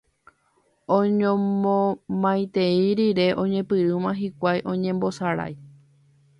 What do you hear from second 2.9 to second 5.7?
rire oñepyrũma hikuái oñembosarái